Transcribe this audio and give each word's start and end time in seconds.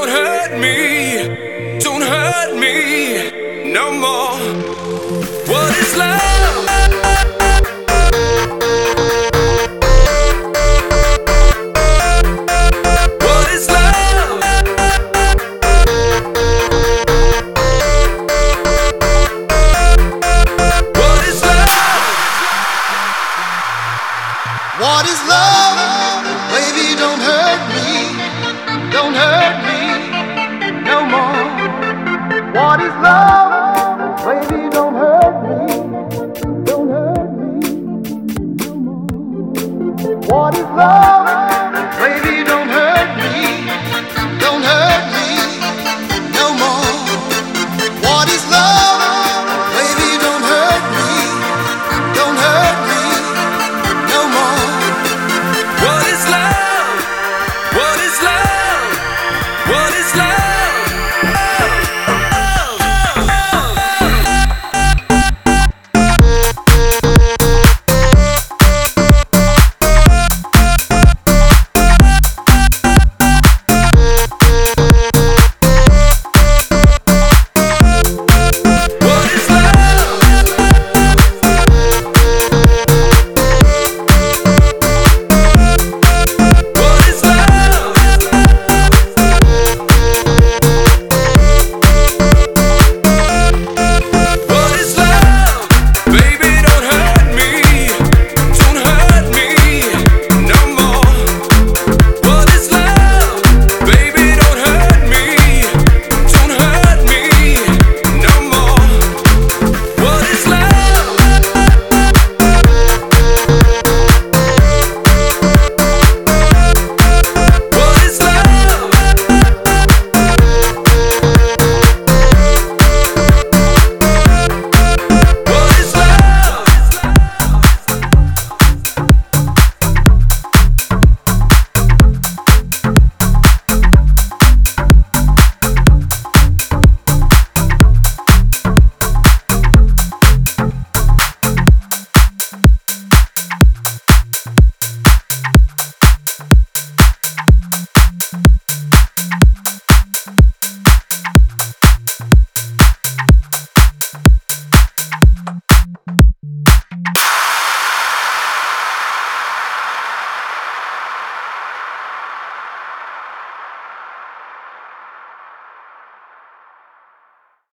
Don't 0.00 0.08
hurt 0.08 0.58
me, 0.58 1.78
don't 1.78 2.00
hurt 2.00 2.56
me 2.58 3.70
no 3.70 3.92
more. 3.92 4.69